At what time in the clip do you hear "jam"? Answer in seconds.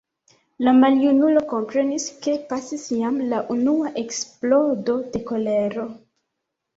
2.99-3.19